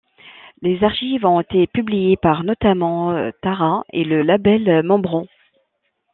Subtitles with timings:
[0.63, 5.27] Les archives ont été publiées par notamment Tahra et le label Membran.